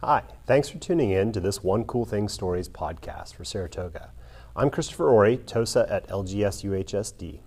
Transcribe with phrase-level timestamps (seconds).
[0.00, 4.12] Hi, thanks for tuning in to this One Cool Thing Stories podcast for Saratoga.
[4.54, 7.40] I'm Christopher Ori, TOSA at LGS UHSD.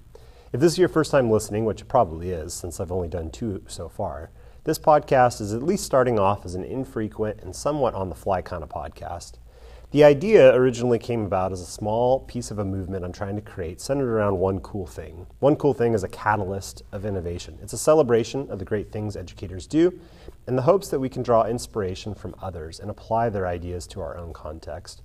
[0.52, 3.32] If this is your first time listening, which it probably is since I've only done
[3.32, 4.32] two so far,
[4.66, 8.42] this podcast is at least starting off as an infrequent and somewhat on the fly
[8.42, 9.36] kind of podcast.
[9.92, 13.42] The idea originally came about as a small piece of a movement I'm trying to
[13.42, 15.28] create centered around one cool thing.
[15.40, 17.60] One cool thing is a catalyst of innovation.
[17.62, 20.00] It's a celebration of the great things educators do
[20.48, 24.00] in the hopes that we can draw inspiration from others and apply their ideas to
[24.00, 25.02] our own context.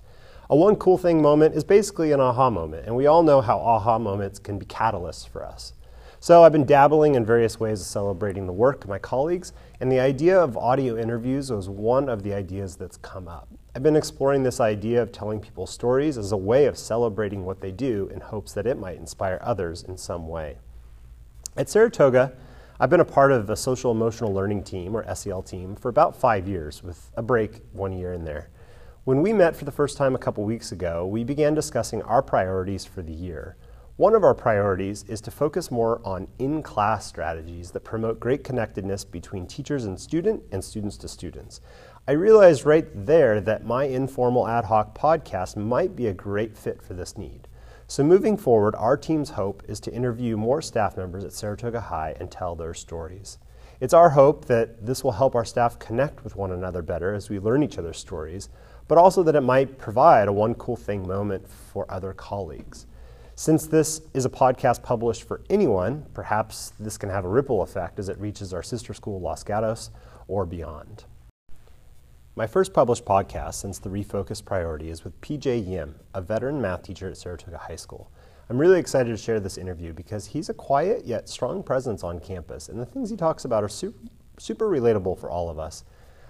[0.51, 3.59] A one cool thing moment is basically an aha moment, and we all know how
[3.59, 5.73] aha moments can be catalysts for us.
[6.21, 9.91] So I've been dabbling in various ways of celebrating the work of my colleagues, and
[9.91, 13.49] the idea of audio interviews was one of the ideas that's come up.
[13.77, 17.61] I've been exploring this idea of telling people stories as a way of celebrating what
[17.61, 20.57] they do in hopes that it might inspire others in some way.
[21.59, 22.33] At Saratoga,
[22.80, 26.16] I've been a part of a social emotional learning team, or SEL team, for about
[26.16, 28.49] five years, with a break one year in there.
[29.04, 32.23] When we met for the first time a couple weeks ago, we began discussing our
[32.23, 33.59] priorities for the year.
[33.99, 38.45] One of our priorities is to focus more on in class strategies that promote great
[38.45, 41.63] connectedness between teachers and student and students to students.
[42.07, 46.83] I realized right there that my informal ad hoc podcast might be a great fit
[46.83, 47.49] for this need.
[47.87, 52.15] So, moving forward, our team's hope is to interview more staff members at Saratoga High
[52.21, 53.38] and tell their stories.
[53.81, 57.31] It's our hope that this will help our staff connect with one another better as
[57.31, 58.51] we learn each other's stories,
[58.88, 62.87] but also that it might provide a one cool thing moment for other colleagues.
[63.38, 67.98] Since this is a podcast published for anyone, perhaps this can have a ripple effect
[67.98, 69.91] as it reaches our sister school, Los Gatos,
[70.26, 71.04] or beyond.
[72.34, 76.84] My first published podcast since the Refocus Priority is with PJ Yim, a veteran math
[76.84, 78.10] teacher at Saratoga High School.
[78.48, 82.20] I'm really excited to share this interview because he's a quiet yet strong presence on
[82.20, 83.98] campus, and the things he talks about are super,
[84.38, 85.84] super relatable for all of us.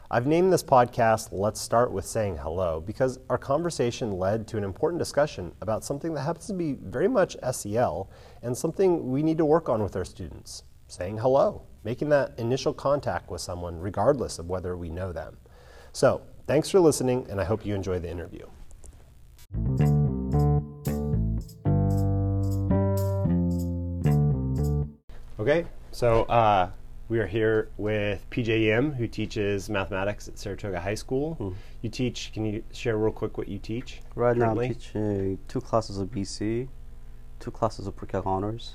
[0.09, 4.63] I've named this podcast Let's Start with Saying Hello because our conversation led to an
[4.63, 8.09] important discussion about something that happens to be very much SEL
[8.41, 12.73] and something we need to work on with our students saying hello, making that initial
[12.73, 15.39] contact with someone regardless of whether we know them.
[15.93, 18.47] So, thanks for listening, and I hope you enjoy the interview.
[25.41, 26.71] Okay, so uh,
[27.09, 31.37] we are here with PJ Yim, who teaches mathematics at Saratoga High School.
[31.39, 31.55] Mm.
[31.83, 34.01] You teach, can you share real quick what you teach?
[34.17, 34.69] Right currently?
[34.69, 36.67] now, I'm teaching two classes of BC,
[37.39, 38.75] two classes of pre-calc honors,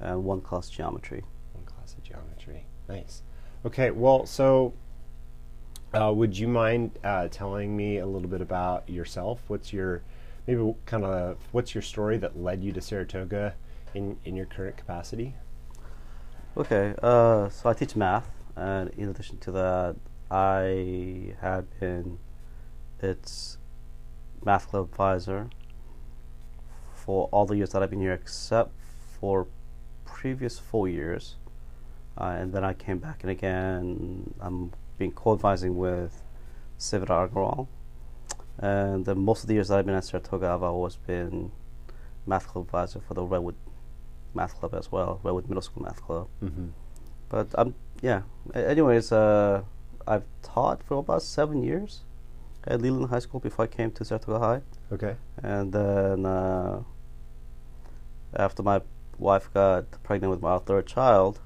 [0.00, 1.22] and one class geometry.
[1.52, 2.64] One class of geometry.
[2.88, 3.22] Nice.
[3.64, 4.72] Okay, well, so
[5.94, 9.42] uh, would you mind uh, telling me a little bit about yourself?
[9.46, 10.02] What's your,
[10.48, 13.54] maybe kind of, what's your story that led you to Saratoga
[13.94, 15.36] in, in your current capacity?
[16.56, 19.94] Okay, uh, so I teach math, and in addition to that,
[20.32, 22.18] I have been
[23.00, 23.56] its
[24.44, 25.48] math club advisor
[26.92, 28.72] for all the years that I've been here, except
[29.20, 29.46] for
[30.04, 31.36] previous four years.
[32.18, 36.20] Uh, and then I came back and again, I'm being co-advising with
[36.80, 37.68] Savita Agarwal.
[38.58, 41.52] And most of the years that I've been at Saratoga, I've always been
[42.26, 43.54] math club advisor for the Redwood
[44.34, 46.28] math club as well, Redwood Middle School Math Club.
[46.42, 46.68] Mm-hmm.
[47.28, 48.22] But um, yeah.
[48.54, 49.62] anyways, uh,
[50.06, 52.00] I've taught for about seven years
[52.66, 54.60] at Leland High School before I came to Saratoga High.
[54.92, 55.16] Okay.
[55.42, 56.82] And then uh,
[58.34, 58.80] after my
[59.18, 61.40] wife got pregnant with my third child,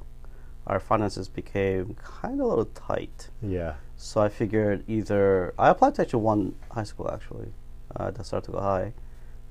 [0.66, 3.28] our finances became kind of a little tight.
[3.42, 3.74] Yeah.
[3.96, 7.52] So I figured either I applied to actually one high school actually,
[7.96, 8.92] uh, at Saratoga High,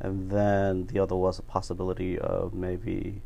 [0.03, 3.21] and then the other was a possibility of maybe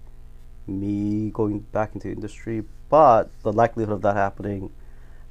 [0.68, 2.64] me going back into industry.
[2.90, 4.72] But the likelihood of that happening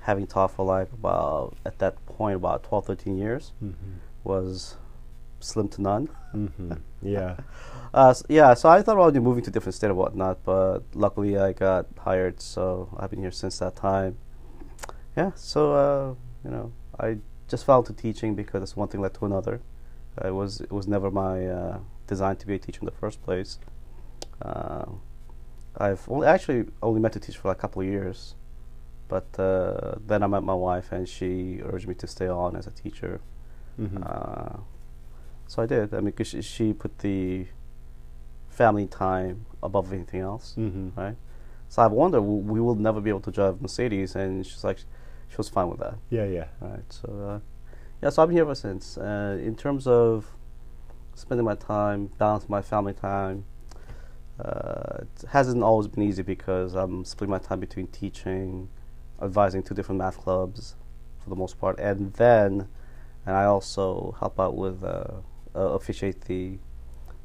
[0.01, 3.95] having taught for like about at that point about 12 13 years mm-hmm.
[4.25, 4.77] was
[5.41, 6.09] slim to none.
[6.35, 6.73] Mm-hmm.
[7.03, 7.37] yeah.
[7.95, 10.81] Uh, so, yeah so i thought about moving to a different state or whatnot but
[10.93, 14.19] luckily i got hired so i've been here since that time.
[15.17, 17.17] Yeah so uh, you know i
[17.49, 19.61] just fell into teaching because one thing led to another
[20.25, 23.23] it was it was never my uh, design to be a teacher in the first
[23.23, 23.59] place.
[24.43, 24.87] Uh,
[25.77, 28.35] I've only, actually only meant to teach for like a couple of years,
[29.09, 32.67] but uh, then I met my wife and she urged me to stay on as
[32.67, 33.21] a teacher.
[33.81, 34.03] Mm-hmm.
[34.05, 34.61] Uh,
[35.47, 35.95] so I did.
[35.95, 37.47] I mean, cause she, she, put the
[38.49, 40.99] family time above anything else, mm-hmm.
[40.99, 41.17] right?
[41.69, 44.79] So I wondered we will never be able to drive Mercedes, and she's like,
[45.29, 45.95] she was fine with that.
[46.09, 46.47] Yeah, yeah.
[46.61, 46.91] Right.
[46.91, 47.41] So uh,
[48.02, 48.98] yeah, so I've been here ever since.
[48.98, 50.26] Uh, in terms of
[51.14, 53.44] spending my time, balancing my family time,
[54.38, 58.69] uh, it hasn't always been easy because I'm splitting my time between teaching,
[59.20, 60.75] advising two different math clubs,
[61.22, 62.69] for the most part, and then,
[63.25, 65.04] and I also help out with uh,
[65.54, 66.58] uh, officiate the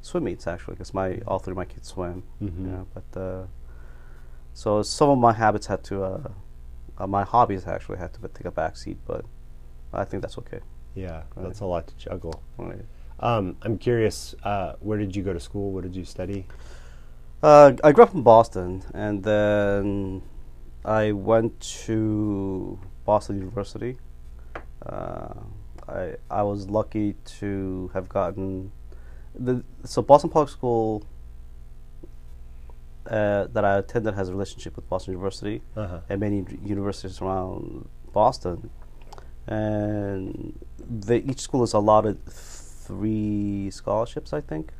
[0.00, 2.24] swim meets actually, because my all three of my kids swim.
[2.40, 2.66] Mhm.
[2.66, 3.46] Yeah, but uh,
[4.54, 6.28] so some of my habits had to, uh,
[6.98, 9.24] uh, my hobbies actually had to take a backseat, but
[9.92, 10.60] I think that's okay.
[10.94, 11.44] Yeah, Right.
[11.44, 12.42] that's a lot to juggle.
[12.58, 12.84] Right.
[13.20, 15.70] Um, I'm curious, uh, where did you go to school?
[15.72, 16.46] What did you study?
[17.42, 20.22] Uh, I grew up in Boston, and then
[20.84, 23.98] I went to Boston University.
[24.84, 25.34] Uh,
[25.88, 28.70] I I was lucky to have gotten
[29.38, 31.04] the so Boston Public School
[33.06, 36.00] uh, that I attended has a relationship with Boston University Uh-huh.
[36.08, 38.70] and many universities around Boston,
[39.46, 40.58] and
[40.88, 44.72] they, each school is allotted three scholarships, I think,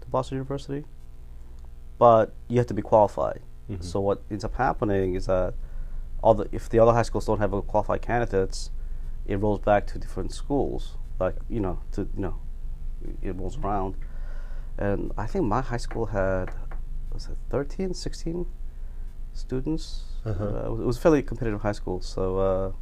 [0.00, 0.84] to Boston University.
[1.98, 3.40] But you have to be qualified.
[3.70, 3.82] Mhm.
[3.82, 5.54] So what ends up happening is that
[6.22, 8.70] all the if the other high schools don't have a qualified candidates,
[9.26, 10.96] it rolls back to different schools.
[11.20, 12.36] Like you know, to you know,
[13.22, 13.96] it rolls around.
[14.78, 16.50] And I think my high school had
[17.12, 18.46] was it 13, 16
[19.32, 20.04] students.
[20.24, 20.44] Uh-huh.
[20.44, 22.00] Uh, it was- it was a fairly competitive high school.
[22.00, 22.72] So uh,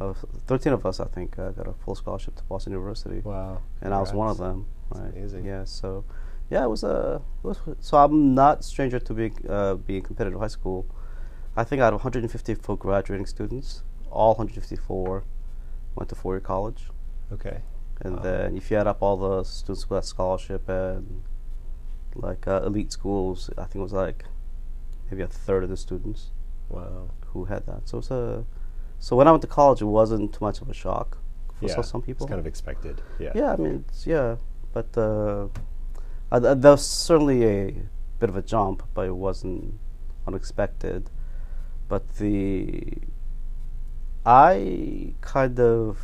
[0.00, 0.12] uh,
[0.46, 3.62] 13 of us, I think, uh, got a full scholarship to Boston University Wow.
[3.82, 4.66] and I was one of them.
[4.90, 5.12] That's right?
[5.16, 5.44] amazing.
[5.46, 5.64] Yeah.
[5.64, 6.04] So,
[6.50, 7.22] yeah, it was a.
[7.42, 10.86] It was, so I'm not stranger to being uh, being competitive high school.
[11.56, 15.24] I think out of 154 graduating students, all 154
[15.96, 16.88] went to four-year college,
[17.32, 17.62] Okay.
[18.00, 18.22] and Wow.
[18.22, 21.22] then if you add up all the students who got scholarship and
[22.14, 24.24] like uh, elite schools, I think it was like
[25.10, 26.30] maybe a third of the students
[26.68, 27.10] Wow.
[27.32, 27.88] who had that.
[27.88, 28.44] So it's a.
[29.00, 31.18] So when I went to college, it wasn't too much of a shock
[31.58, 31.80] for yeah.
[31.80, 32.26] some people.
[32.26, 33.00] It's kind of expected.
[33.18, 33.32] Yeah.
[33.34, 34.36] Yeah, I mean, it's, yeah,
[34.72, 35.48] but uh,
[36.30, 37.74] uh, th- there was certainly a
[38.18, 39.74] bit of a jump, but it wasn't
[40.26, 41.10] unexpected.
[41.88, 42.92] But the
[44.24, 45.98] I kind of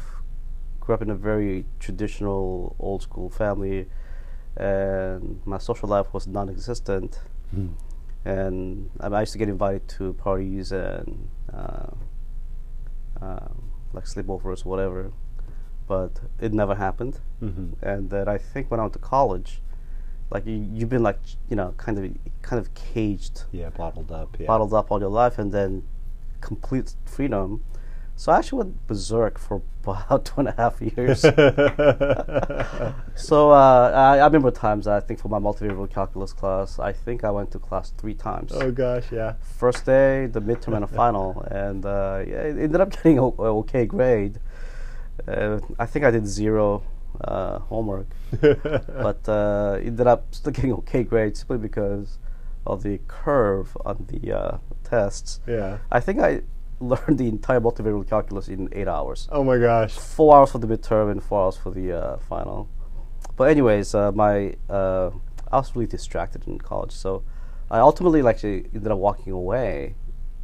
[0.81, 3.89] grew up in a very traditional, old school family,
[4.57, 7.21] and my social life was non-existent.
[7.51, 7.69] Hmm.
[8.25, 11.89] And I, mean, I used to get invited to parties and uh,
[13.21, 15.13] um, like sleepovers, whatever,
[15.87, 17.75] but it never happened Mhm.
[17.83, 19.63] and then I think when I went to college,
[20.31, 22.05] like you, you've been like you know kind of
[22.43, 24.37] kind of caged, Yeah, bottled up.
[24.39, 24.47] Yeah.
[24.47, 25.83] bottled up all your life, and then
[26.41, 27.63] complete freedom.
[28.19, 31.21] So I actually went berserk for about two and a half years.
[33.15, 37.23] so uh, I, I remember times I think for my multivariable calculus class, I think
[37.25, 38.53] I went to class three times.
[38.53, 39.35] oh gosh, yeah.
[39.59, 43.25] First day, the midterm, and a final, and uh, yeah, it ended up getting a,
[43.25, 44.41] a okay grade.
[45.29, 46.83] Uh, I think I did zero
[47.23, 48.09] uh, homework
[48.41, 52.19] but uh, ended up still getting okay grades simply because
[52.67, 55.41] of the curve on the uh, tests.
[55.47, 55.79] yeah.
[55.91, 56.43] I think I
[56.81, 59.29] learned the entire multivariable calculus in eight hours.
[59.33, 59.93] Oh my gosh.
[59.93, 62.69] Four hours for the midterm and four hours for the uh, final.
[63.37, 65.11] But anyways, uh, my uh,
[65.51, 67.23] I was really distracted in college, so
[67.71, 69.95] I ultimately like actually ended up walking away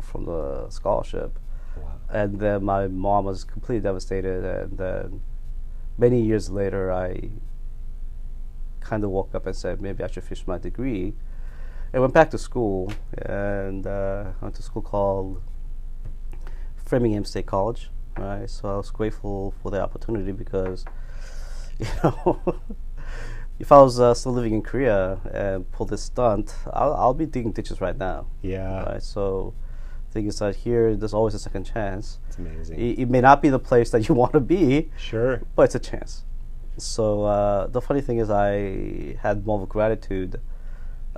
[0.00, 1.38] from the scholarship
[1.76, 1.84] Wow.
[2.10, 5.22] and then my mom was completely devastated and then
[5.96, 7.30] many years later i
[8.80, 11.14] kind of woke up and said maybe i should finish my degree
[11.92, 15.40] and went back to school and uh, went to school called
[16.92, 20.84] framingham state college right so i was grateful for the opportunity because
[21.78, 22.38] you know
[23.58, 27.24] if i was uh, still living in korea and pulled this stunt i'll, I'll be
[27.24, 28.82] digging ditches right now Yeah.
[28.82, 29.54] right so
[30.10, 32.78] thing is that here there's always a second chance It's amazing.
[32.78, 35.40] it, it may not be the place that you want to be, sure.
[35.56, 36.24] but it's a chance.
[36.76, 40.38] So uh, the funny thing is, I had more of a gratitude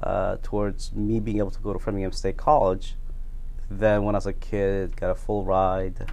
[0.00, 2.95] uh, towards me being able to go to Framingham State College
[3.71, 6.11] than when I was a kid, got a full ride.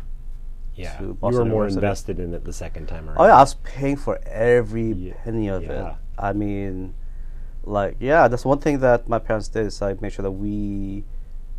[0.75, 0.99] Yeah.
[1.01, 1.77] You were more University.
[1.77, 3.17] invested in it the second time around.
[3.19, 5.91] Oh yeah, I was paying for every Ye- penny of yeah.
[5.91, 5.95] it.
[6.17, 6.93] I mean,
[7.63, 11.03] like yeah, that's one thing that my parents did is I made sure that we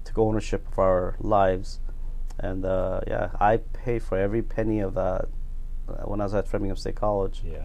[0.05, 1.81] took ownership of our lives,
[2.39, 5.27] and uh, yeah, I paid for every penny of that
[6.05, 7.43] when I was at Framingham State College.
[7.45, 7.61] Yeah.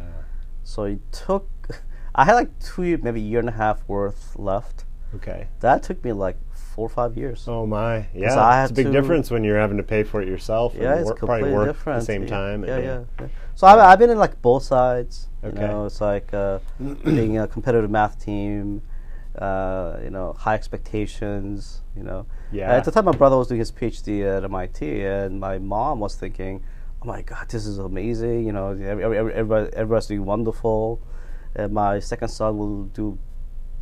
[0.63, 1.47] So it took,
[2.15, 4.83] I had like two, maybe a year and a half worth left.
[5.15, 5.47] Okay.
[5.61, 6.37] That took me like
[6.77, 7.43] four or five years.
[7.47, 8.05] Oh my.
[8.13, 8.35] Yeah.
[8.35, 10.75] I it's a big to- difference when you're having to pay for it yourself.
[10.75, 11.97] yeah, and it's work, completely probably work different.
[11.97, 12.63] at the same Yeah, time.
[12.65, 13.03] Yeah, yeah.
[13.19, 13.27] yeah.
[13.55, 15.27] So I've, I've been in like both sides.
[15.43, 15.59] Okay.
[15.59, 16.59] You know, it's like uh,
[17.03, 18.83] being a competitive math team.
[19.35, 21.81] Uh, you know, high expectations.
[21.95, 22.27] You know.
[22.51, 22.71] Yeah.
[22.71, 26.13] At the time, my brother was doing his PhD at MIT, and my mom was
[26.15, 26.61] thinking,
[27.01, 28.45] "Oh my God, this is amazing!
[28.45, 31.01] You know, every, every, everybody, everybody's doing wonderful,
[31.55, 33.17] and my second son will do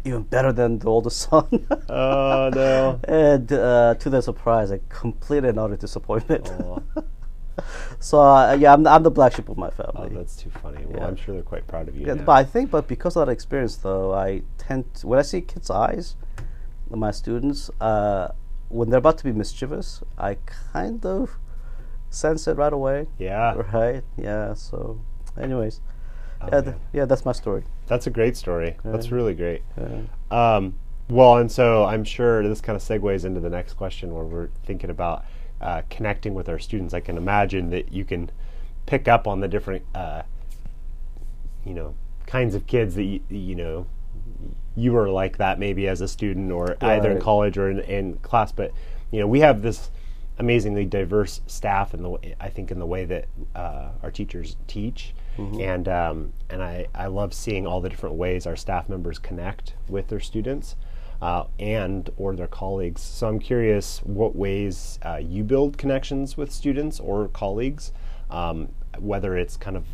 [0.06, 3.00] even better than the oldest son." Oh no.
[3.08, 6.50] and uh, to their surprise, a complete and utter disappointment.
[6.64, 6.82] Oh.
[8.00, 10.10] so uh, yeah, I'm the, I'm the black sheep of my family.
[10.12, 10.86] Oh, that's too funny.
[10.86, 11.08] Well, Yeah.
[11.08, 12.06] I'm sure they're quite proud of you.
[12.08, 12.24] yeah, now.
[12.24, 15.42] but I think, but because of that experience, though, I tend to, when I see
[15.42, 16.16] kids' eyes,
[16.90, 18.30] my students, uh,
[18.70, 20.38] when they're about to be mischievous, I
[20.74, 21.38] kind of
[22.10, 23.08] sense it right away.
[23.18, 24.04] yeah, Right?
[24.18, 24.54] Yeah.
[24.54, 25.00] So,
[25.40, 25.80] anyways,
[26.52, 27.64] yeah, th- yeah, that's my story.
[27.88, 28.78] that's a great story.
[28.84, 29.62] That's really great.
[29.78, 30.56] Yeah.
[30.56, 30.76] Um,
[31.10, 34.50] well, and so I'm sure this kind of segues into the next question where we're
[34.66, 35.26] thinking about
[35.62, 36.94] uh, connecting with our students.
[36.94, 38.32] I can imagine that you can
[38.86, 40.24] pick up on the different, uh,
[41.64, 43.86] you know, kinds of kids that you, you know
[44.76, 48.18] you were like that maybe as a student or either in college or in, in
[48.18, 48.52] class.
[48.52, 48.72] But
[49.12, 49.90] you know, we have this
[50.38, 54.58] amazingly diverse staff in the way, I think in the way that uh, our teachers
[54.68, 59.20] teach, and um, and I, I love seeing all the different ways our staff members
[59.20, 60.76] connect with their students.
[61.22, 63.02] Uh, and or their colleagues.
[63.02, 67.94] So I'm curious what ways uh, you build connections with students or colleagues,
[68.30, 68.68] um,
[69.00, 69.86] whether it's kind of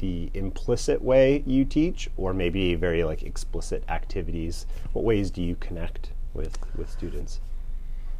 [0.00, 4.66] the implicit way you teach or maybe very like explicit activities.
[4.92, 7.40] What ways do you connect with with students?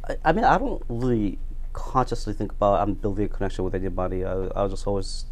[0.07, 1.37] I, I mean, I don't really
[1.73, 4.25] consciously think about I'm building a connection with anybody.
[4.25, 5.25] I, I just always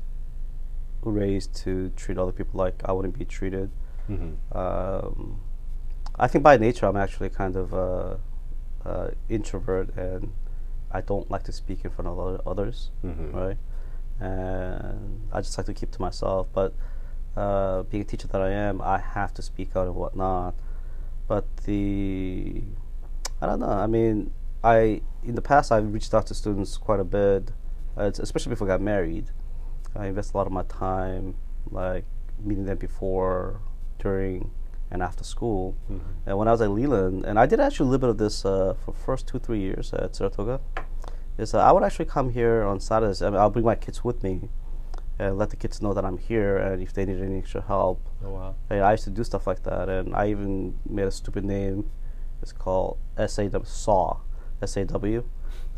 [1.03, 3.69] raised to treat other people like I wouldn't be treated.
[4.09, 4.57] Mm-hmm.
[4.57, 5.41] Um,
[6.17, 8.15] I think by nature I'm actually kind of uh,
[8.85, 10.31] uh, introvert and
[10.91, 13.33] I don't like to speak in front of other, others, Mhm.
[13.33, 13.57] right?
[14.19, 16.47] And I just like to keep to myself.
[16.53, 16.73] But
[17.37, 20.55] uh, being a teacher that I am, I have to speak out and whatnot.
[21.27, 22.63] But the
[23.41, 23.69] I don't know.
[23.69, 24.31] I mean,
[24.63, 27.51] I in the past I've reached out to students quite a bit,
[27.95, 29.29] uh, especially before I got married.
[29.95, 31.35] I invest a lot of my time,
[31.71, 32.05] like
[32.39, 33.61] meeting them before,
[33.99, 34.51] during,
[34.91, 35.75] and after school.
[35.91, 35.99] Mhm.
[36.25, 38.45] And when I was at Leland, and I did actually a little bit of this
[38.45, 40.59] uh, for first two three years at Saratoga,
[41.37, 43.21] is uh, I would actually come here on Saturdays.
[43.21, 44.49] I mean, I'll bring my kids with me,
[45.17, 47.99] and let the kids know that I'm here, and if they need any extra help,
[48.25, 48.55] Oh wow.
[48.69, 51.89] I, I used to do stuff like that, and I even made a stupid name.
[52.41, 54.17] It's called SAW, SAW,
[54.61, 55.23] S-A-W,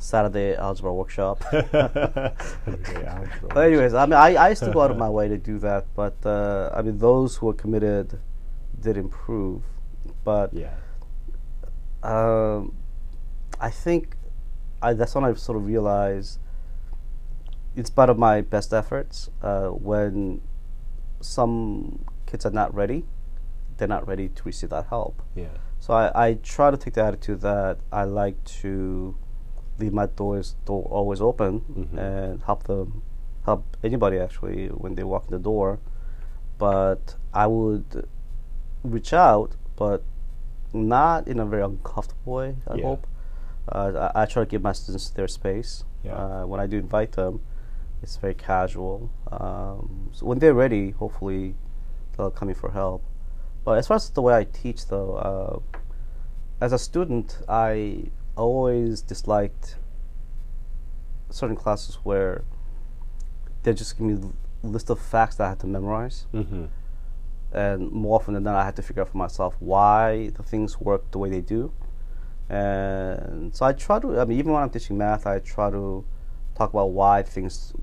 [0.02, 1.44] Saturday Algebra Workshop.
[1.54, 2.34] Algebra.
[3.50, 5.60] But anyways, I mean, I, I used to go out of my way to do
[5.60, 8.20] that, but uh, I mean, those who were committed
[8.80, 9.64] did improve.
[10.24, 10.74] But yeah.
[12.04, 12.74] um,
[13.60, 14.16] I think
[14.82, 16.40] I, that's when I sort of realized,
[17.76, 20.42] in spite of my best efforts, uh, when
[21.22, 23.06] some kids are not ready,
[23.78, 25.22] they're not ready to receive that help.
[25.36, 25.46] Yeah.
[25.80, 29.16] So I, I try to take the attitude that I like to
[29.80, 31.98] leave my doors door always open Mhm.
[31.98, 33.02] and help them
[33.46, 35.80] help anybody actually when they walk in the door.
[36.58, 38.08] But I would
[38.84, 40.04] reach out, but
[40.74, 42.56] not in a very uncomfortable way.
[42.68, 42.86] I Yeah.
[42.86, 43.08] hope.
[43.68, 45.84] Uh, I, I try to give my students their space.
[46.04, 46.16] Yeah.
[46.16, 47.42] Uh, when I do invite them,
[48.04, 49.10] it's very casual.
[49.32, 51.56] Um, so when they're ready, hopefully
[52.18, 53.02] they'll come in for help.
[53.64, 55.60] But as far as the way I teach, though, uh,
[56.60, 59.78] as a student, I always disliked
[61.30, 62.44] certain classes where
[63.64, 64.16] they just give me
[64.64, 66.66] a list of facts that I had to memorize, Mm-hmm.
[67.54, 70.80] and more often than not, I had to figure out for myself why the things
[70.80, 71.72] work the way they do.
[72.50, 74.20] And so I try to.
[74.20, 76.04] I mean, even when I'm teaching math, I try to
[76.56, 77.74] talk about why things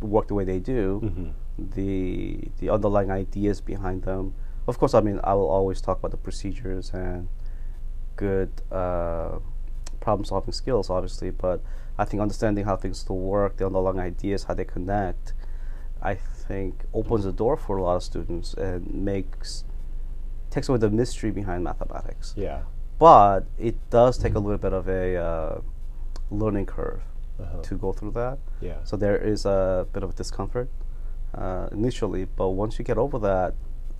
[0.00, 1.28] work the way they do Mm-hmm.
[1.76, 4.34] the the underlying ideas behind them.
[4.66, 7.28] Of course, I mean I will always talk about the procedures and
[8.16, 9.38] good uh,
[10.06, 11.30] problem solving skills, obviously.
[11.44, 11.58] But
[11.98, 15.24] I think understanding how things to work, the underlying ideas, how they connect,
[16.12, 16.14] I
[16.48, 19.64] think opens the door for a lot of students and makes
[20.54, 22.26] takes away the mystery behind mathematics.
[22.36, 22.60] Yeah.
[22.98, 25.54] But it does take a little bit of a uh,
[26.42, 27.02] learning curve
[27.44, 27.60] Uh-huh.
[27.68, 28.36] to go through that.
[28.68, 28.78] Yeah.
[28.88, 30.68] So there is a bit of discomfort
[31.42, 33.52] uh, initially, but once you get over that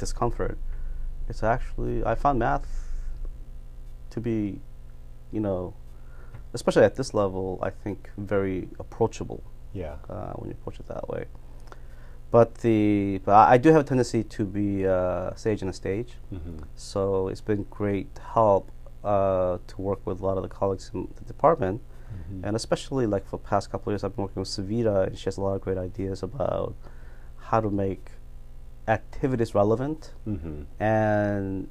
[0.03, 0.57] discomfort,
[1.31, 2.69] it's actually I found math
[4.15, 4.39] to be,
[5.35, 5.75] you know,
[6.55, 9.97] especially at this level, I think very approachable Yeah.
[10.09, 11.25] uh, when you approach it that way.
[12.31, 16.15] But the but I do have a tendency to be uh, sage on the stage,
[16.33, 16.59] Mm-hmm.
[16.75, 18.71] so it's been great help
[19.05, 21.81] uh, to work with a lot of the colleagues in the department
[22.17, 22.45] Mm-hmm.
[22.47, 25.19] and especially like for the past couple of years i've been working with savita and
[25.19, 26.75] she has a lot of great ideas about
[27.49, 28.05] how to make
[28.89, 30.63] activities relevant Mm-hmm.
[30.83, 31.69] and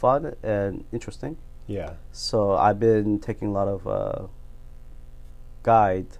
[0.00, 1.36] fun and interesting
[1.78, 1.92] Yeah.
[2.12, 4.26] so i've been taking a lot of uh,
[5.62, 6.10] guide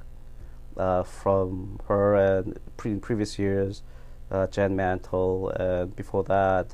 [0.76, 3.82] uh, from her and pre- in previous years
[4.30, 6.66] uh, jan mantle and before that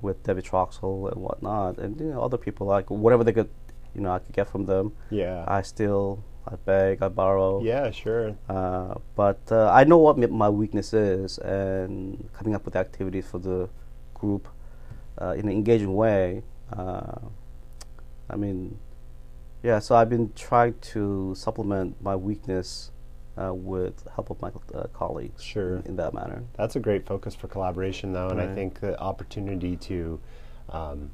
[0.00, 3.50] with debbie troxel and whatnot and you know other people like whatever they could
[3.94, 5.44] you know i could get from them Yeah.
[5.46, 7.62] I still I beg, I borrow.
[7.62, 8.34] Yeah, sure.
[8.48, 13.38] Uh, but uh, I know what my weakness is, and coming up with activities for
[13.38, 13.68] the
[14.12, 14.48] group
[15.20, 16.42] uh, in an engaging way.
[18.32, 18.78] I mean,
[19.62, 19.78] yeah.
[19.78, 22.90] So I've been trying to supplement my weakness
[23.36, 25.42] uh, with help of my uh, colleagues.
[25.42, 25.76] Sure.
[25.76, 26.42] In, in that manner.
[26.56, 30.20] That's a great focus for collaboration, though, and I think the opportunity to
[30.70, 31.10] um,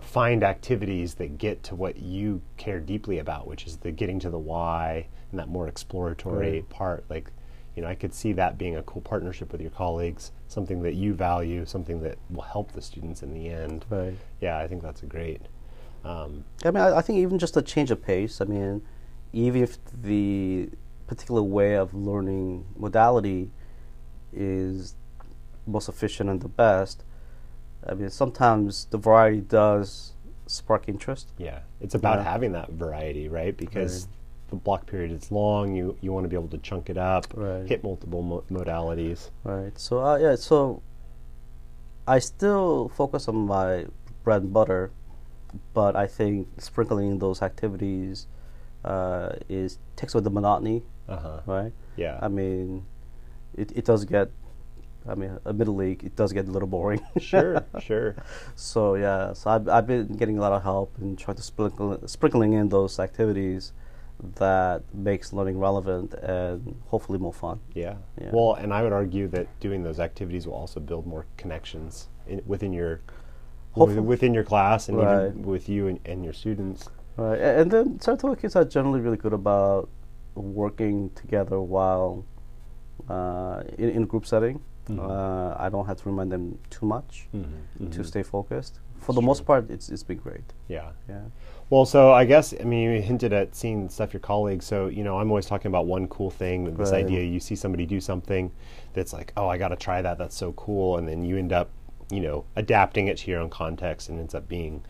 [0.00, 4.30] find activities that get to what you care deeply about, which is the getting to
[4.30, 6.68] the why and that more exploratory Right.
[6.68, 7.04] part.
[7.08, 7.30] Like,
[7.74, 10.94] you know, I could see that being a cool partnership with your colleagues, something that
[10.94, 13.84] you value, something that will help the students in the end.
[13.90, 14.14] Right.
[14.40, 15.42] Yeah, I think that's a great.
[16.04, 18.40] Um, I mean, I, I think even just a change of pace.
[18.40, 18.82] I mean,
[19.32, 20.68] even if the
[21.06, 23.50] particular way of learning modality
[24.32, 24.94] is
[25.66, 27.04] most efficient and the best,
[27.86, 30.12] I mean, sometimes the variety does
[30.46, 31.28] spark interest.
[31.38, 32.24] Yeah, it's about Yeah.
[32.24, 33.56] having that variety, right?
[33.56, 34.14] Because Right.
[34.50, 35.74] the block period is long.
[35.74, 37.66] You you want to be able to chunk it up, Right.
[37.66, 39.30] hit multiple mo- modalities.
[39.42, 39.78] Right.
[39.78, 40.34] So uh, yeah.
[40.36, 40.82] So
[42.06, 43.86] I still focus on my
[44.22, 44.90] bread and butter,
[45.72, 48.26] but I think sprinkling those activities
[48.84, 50.82] uh, is takes away the monotony.
[51.08, 51.40] Uh huh.
[51.46, 51.72] Right.
[51.96, 52.18] Yeah.
[52.20, 52.86] I mean,
[53.56, 54.30] it, it does get,
[55.08, 57.00] I mean, admittedly, it does get a little boring.
[57.20, 58.16] sure, sure.
[58.54, 61.98] so yeah, so I've, I've been getting a lot of help and trying to sprinkle
[62.06, 63.72] sprinkling in those activities
[64.36, 67.60] that makes learning relevant and hopefully more fun.
[67.74, 67.96] Yeah.
[68.20, 68.30] Yeah.
[68.32, 72.40] Well, and I would argue that doing those activities will also build more connections in,
[72.46, 73.00] within your
[73.74, 74.00] Hopefully.
[74.00, 75.28] within your class and Right.
[75.28, 76.88] even with you and, and your students.
[77.16, 79.88] Right, and then Saratoga kids are generally really good about
[80.34, 82.24] working together while
[83.08, 84.60] uh, in in a group setting.
[84.88, 84.98] Mhm.
[85.00, 87.90] Uh, I don't have to remind them too much Mm-hmm.
[87.90, 88.80] to stay focused.
[88.98, 90.44] For That's the most part, it's it's been great.
[90.68, 90.90] Yeah.
[91.08, 91.22] Yeah.
[91.70, 94.64] Well, so I guess I mean you hinted at seeing stuff your colleagues.
[94.66, 96.64] So you know I'm always talking about one cool thing.
[96.76, 97.04] This Right.
[97.04, 98.50] idea you see somebody do something
[98.94, 100.18] that's like, oh, I got to try that.
[100.18, 101.68] That's so cool, and then you end up,
[102.10, 104.82] you know, adapting it to your own context, and ends up being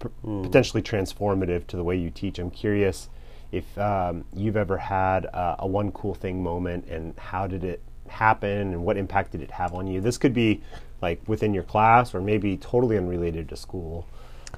[0.00, 0.42] p- Mm.
[0.42, 2.38] potentially transformative to the way you teach.
[2.38, 3.08] I'm curious
[3.52, 7.80] if um, you've ever had uh, a one cool thing moment, and how did it
[8.08, 10.00] happen, and what impact did it have on you?
[10.00, 10.62] This could be
[11.00, 14.06] like within your class, or maybe totally unrelated to school.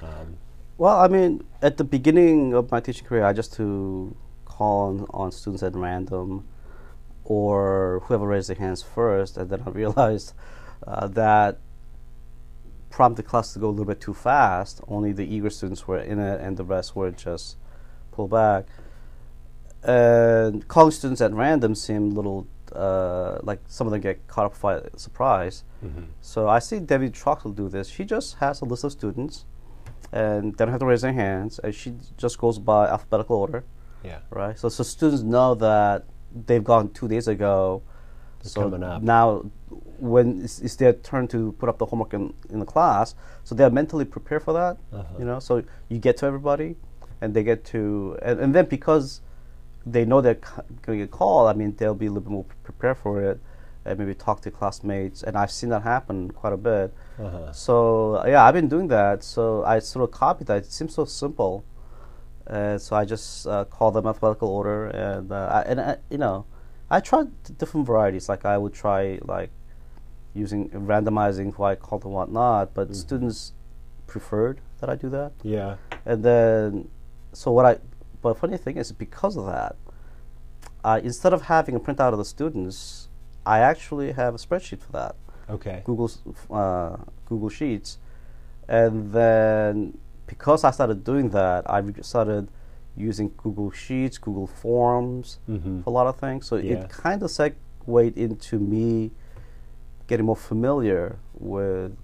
[0.03, 0.37] Um,
[0.79, 5.07] Well, I mean, at the beginning of my teaching career, I just to call on,
[5.11, 6.45] on students at random,
[7.25, 10.33] or whoever raised their hands first, and then I realized
[10.87, 11.59] uh, that
[12.97, 14.81] prompted class to go a little bit too fast.
[14.87, 17.57] Only the eager students were in it, and the rest were just
[18.13, 18.67] pulled back.
[19.83, 24.47] And calling students at random seemed a little uh, like some of them get caught
[24.47, 25.65] up by surprise.
[25.85, 26.07] mhm.
[26.21, 27.87] So I see Debbie Troxel do this.
[27.89, 29.45] She just has a list of students,
[30.13, 33.63] and they don't have to raise their hands, and she just goes by alphabetical order,
[34.03, 34.21] Yeah.
[34.31, 34.59] right?
[34.59, 36.05] So, so students know that
[36.47, 37.83] they've gone two days ago.
[38.43, 39.03] They're so coming up.
[39.03, 39.45] now,
[40.05, 43.55] when it's, it's their turn to put up the homework in, in the class, so
[43.55, 44.77] they're mentally prepared for that.
[44.93, 45.15] Uh-huh.
[45.19, 46.77] You know, so you get to everybody,
[47.21, 49.21] and they get to, and, and then because
[49.87, 50.41] they know they're
[50.83, 53.41] going to get called, I mean, they'll be a little bit more prepared for it,
[53.85, 55.23] and maybe talk to classmates.
[55.23, 56.95] And I've seen that happen quite a bit.
[57.19, 57.53] Uh-huh.
[57.53, 59.23] So uh, yeah, I've been doing that.
[59.23, 60.65] So I sort of copied that.
[60.65, 61.65] It seems so simple,
[62.47, 66.19] uh, so I just uh, call them alphabetical order, and uh, I, and I, you
[66.19, 66.47] know,
[66.91, 68.29] I tried different varieties.
[68.29, 69.51] Like I would try like
[70.35, 72.95] using randomizing who I called and whatnot, but Mhm.
[72.95, 73.53] students
[74.07, 75.33] preferred that I do that.
[75.43, 75.77] Yeah.
[76.05, 76.89] And then,
[77.33, 77.79] so what I,
[78.21, 79.77] but funny thing is, because of that,
[80.85, 83.09] I instead of having a printout of the students,
[83.47, 85.15] I actually have a spreadsheet for that.
[85.49, 85.83] Okay.
[85.85, 86.11] Google
[86.51, 86.97] uh,
[87.29, 87.99] Google Sheets,
[88.69, 92.49] and then because I started doing that, I started
[92.97, 95.83] using Google Sheets, Google Forms Mm-hmm.
[95.83, 96.47] for a lot of things.
[96.47, 96.75] So Yeah.
[96.75, 97.57] it kind of segued
[98.19, 99.11] into me
[100.07, 101.97] getting more familiar with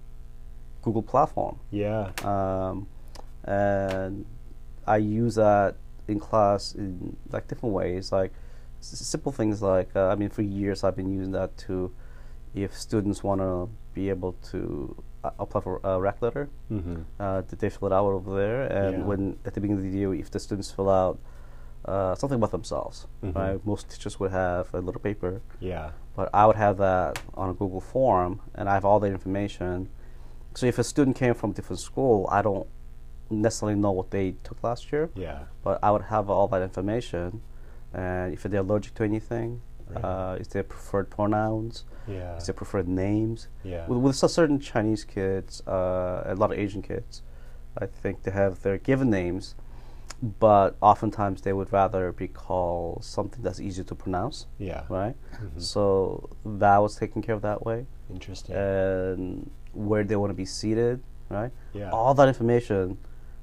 [0.81, 2.11] Google platform, Yeah.
[2.23, 2.87] um,
[3.43, 4.25] and
[4.87, 5.75] I use that
[6.07, 8.31] in class in like different ways, like
[8.79, 11.91] s- simple things like uh, I mean, for years I've been using that to
[12.55, 17.01] if students want to be able to uh, apply for a rec letter, Mm-hmm.
[17.19, 19.05] uh, that they fill it out over there, and Yeah.
[19.05, 21.19] when at the beginning of the year, if the students fill out
[21.85, 23.35] uh, something about themselves, Mhm.
[23.35, 23.65] right?
[23.65, 25.91] Most teachers would have a little paper, Yeah.
[26.15, 29.89] but I would have that on a Google form, and I have all the information.
[30.53, 32.67] So if a student came from a different school, I don't
[33.29, 35.43] necessarily know what they took last year, Yeah.
[35.63, 37.41] but I would have all that information.
[37.93, 40.03] And if they're allergic to anything, Right.
[40.03, 42.35] uh, is their preferred pronouns, Yeah.
[42.37, 43.47] is their preferred names.
[43.63, 43.87] Yeah.
[43.87, 47.23] With, with certain Chinese kids, uh, a lot of Asian kids,
[47.77, 49.55] I think they have their given names,
[50.21, 54.83] but oftentimes they would rather be called something that's easier to pronounce, Yeah.
[54.89, 55.15] right?
[55.33, 55.59] Mhm.
[55.61, 58.55] So that was taken care of that way, Interesting.
[58.55, 61.51] and where they want to be seated, right?
[61.73, 61.89] yeah.
[61.91, 62.97] All that information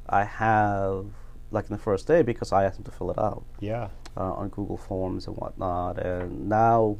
[0.08, 1.06] I have
[1.50, 3.88] like in the first day because I asked them to fill it out yeah.
[4.16, 5.98] uh, on Google Forms and whatnot.
[5.98, 6.96] And now,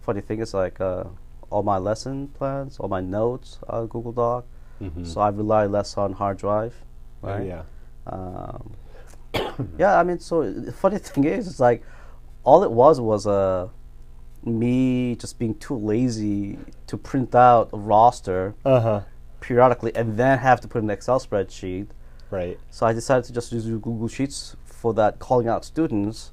[0.00, 1.04] funny thing is like uh,
[1.50, 4.46] all my lesson plans, all my notes are Google Doc.
[4.80, 5.04] Mm-hmm.
[5.04, 6.74] So I rely less on hard drive,
[7.22, 7.46] Oh, right?
[7.46, 7.62] yeah.
[8.06, 8.74] Um,
[9.78, 11.82] yeah, I mean, so the funny thing is, it's like
[12.44, 13.68] all it was was uh,
[14.44, 19.00] me just being too lazy to print out a roster Uh huh.
[19.40, 21.88] periodically and then have to put in an Excel spreadsheet.
[22.30, 22.58] Right.
[22.70, 26.32] So I decided to just use Google Sheets for that, calling out students,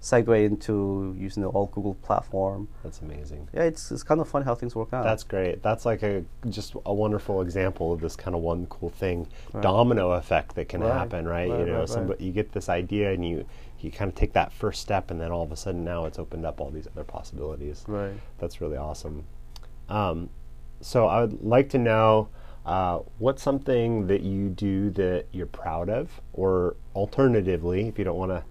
[0.00, 2.68] segue into using the all Google platform.
[2.82, 3.48] That's amazing.
[3.52, 5.02] Yeah, it's it's kind of fun how things work out.
[5.04, 5.62] That's great.
[5.62, 9.62] That's like a just a wonderful example of this kind of one cool thing, Right.
[9.62, 10.92] domino effect that can Right.
[10.92, 11.50] happen, right?
[11.50, 13.44] Right, you know, somebody you get this idea and you
[13.80, 16.18] you kind of take that first step, and then all of a sudden now it's
[16.18, 17.84] opened up all these other possibilities.
[17.86, 18.12] right.
[18.38, 19.24] That's really awesome.
[19.88, 20.30] Um,
[20.80, 22.28] so I would like to know
[22.64, 28.16] uh, what's something that you do that you're proud of, or alternatively, if you don't
[28.18, 28.42] want to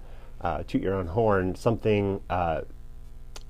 [0.41, 2.62] uh, toot your own horn, something uh,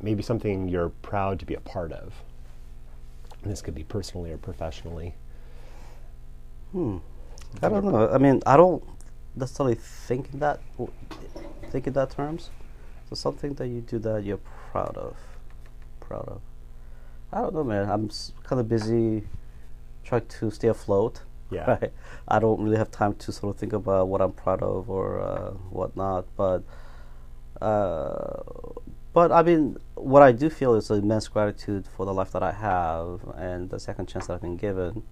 [0.01, 2.13] maybe something you're proud to be a part of.
[3.43, 5.15] And this could be personally or professionally.
[6.71, 6.97] Hmm.
[7.61, 8.09] I don't know.
[8.09, 8.83] I mean, I don't
[9.35, 10.59] necessarily think in that
[11.69, 12.49] think in that terms.
[13.09, 14.39] So something that you do that you're
[14.71, 15.15] proud of,
[15.99, 16.41] proud of.
[17.31, 17.89] I don't know, man.
[17.89, 18.09] I'm
[18.43, 19.23] kind of busy
[20.03, 21.21] trying to stay afloat.
[21.51, 21.65] Yeah.
[21.81, 21.93] Right.
[22.27, 25.21] I don't really have time to sort of think about what I'm proud of or
[25.21, 26.25] uh, whatnot.
[26.35, 26.63] But,
[27.61, 28.41] uh,
[29.13, 32.51] but I mean, what I do feel is immense gratitude for the life that I
[32.51, 35.03] have and the second chance that I've been given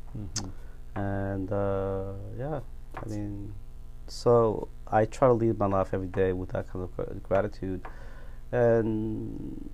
[0.95, 2.59] and uh, yeah,
[2.95, 3.53] I mean,
[4.07, 7.81] so I try to lead my life every day with that kind of gratitude,
[8.51, 9.69] and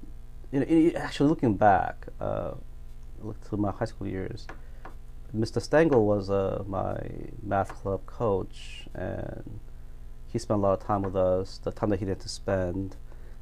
[0.51, 2.51] you know, actually looking back, uh,
[3.21, 4.47] look to my high school years,
[5.35, 5.61] Mr.
[5.61, 6.97] Stengel was uh, my
[7.41, 9.59] math club coach, and
[10.27, 11.59] he spent a lot of time with us.
[11.63, 12.95] The time that he had to spend,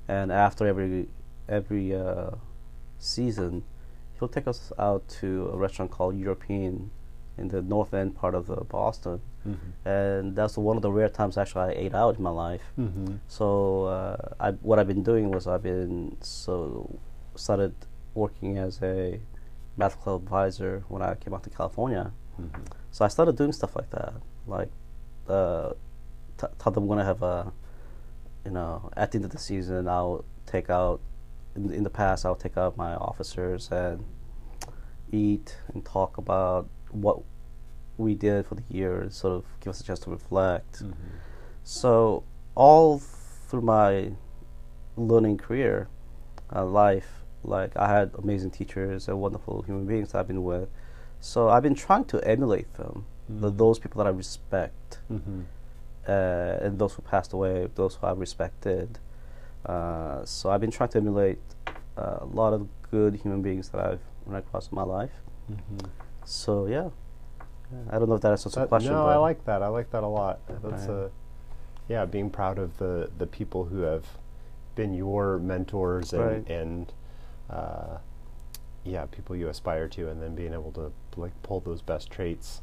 [0.07, 1.07] and after every
[1.47, 2.31] every uh,
[2.99, 3.63] season,
[4.19, 6.91] he'll take us out to a restaurant called European
[7.37, 9.87] in the north end part of uh, Boston, Mm-hmm.
[9.87, 12.63] and that's one of the rare times actually I ate out in my life.
[12.77, 13.15] Mm-hmm.
[13.29, 16.99] So uh, I, what I've been doing was I've been so
[17.35, 17.73] started
[18.13, 19.21] working as a
[19.77, 22.11] math club advisor when I came out to California.
[22.41, 22.63] Mm-hmm.
[22.91, 24.13] So I started doing stuff like that,
[24.45, 24.71] like
[25.29, 25.73] uh,
[26.37, 27.53] t- tell them when I have a,
[28.43, 30.99] you know, at the end of the season I'll take out.
[31.55, 34.05] In, in the past, I'll take out my officers and
[35.11, 37.21] eat and talk about what
[37.97, 40.83] we did for the year, and sort of give us a chance to reflect.
[40.83, 40.93] Mm-hmm.
[41.63, 44.11] So all through my
[44.95, 45.87] learning career,
[46.55, 50.69] uh, life, like I had amazing teachers and wonderful human beings that I've been with.
[51.19, 53.57] So I've been trying to emulate them, the, Mhm.
[53.57, 55.41] those people that I respect, Mm-hmm.
[56.07, 58.99] uh, and those who passed away, those who I respected.
[59.65, 61.39] Uh, so I've been trying to emulate
[61.97, 65.11] uh, a lot of good human beings that I've run across in my life.
[65.51, 65.87] Mm-hmm.
[66.25, 66.89] So yeah,
[67.71, 68.93] Yeah, I don't know if that answers the question.
[68.93, 69.61] no, I like that.
[69.63, 70.39] I like that a lot.
[70.47, 71.07] That's Right.
[71.07, 71.09] a,
[71.89, 74.05] yeah, being proud of the the people who have
[74.75, 76.49] been your mentors and Right.
[76.49, 76.93] and
[77.49, 77.97] uh,
[78.83, 82.61] yeah, people you aspire to, and then being able to like pull those best traits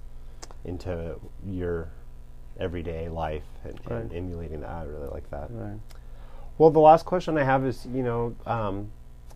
[0.65, 1.17] into
[1.47, 1.91] your
[2.59, 4.71] everyday life and, and emulating that.
[4.71, 5.49] I really like that.
[5.51, 5.79] Right.
[6.57, 8.91] Well, the last question I have is, you know, um,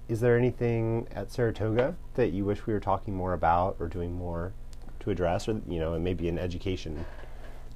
[0.08, 4.12] is there anything at Saratoga that you wish we were talking more about or doing
[4.12, 4.52] more
[5.00, 7.04] to address, or you know, and maybe in education,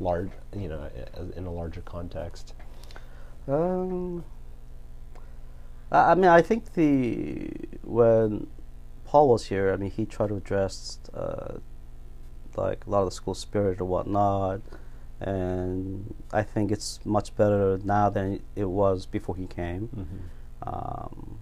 [0.00, 0.88] large, you know,
[1.36, 2.54] in a larger context?
[3.48, 4.24] Um,
[5.92, 7.50] I, mean, I think the
[7.82, 8.46] when
[9.04, 11.58] Paul was here, I mean, he tried to address uh,
[12.56, 14.62] like a lot of the school spirit or whatnot,
[15.20, 19.88] and I think it's much better now than it was before he came.
[19.88, 20.68] Mm-hmm.
[20.68, 21.38] Um,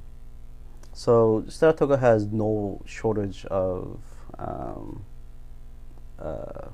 [0.92, 4.00] so Saratoga has no shortage of
[4.38, 5.04] um,
[6.18, 6.68] uh,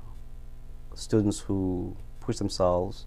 [0.95, 3.05] students who push themselves,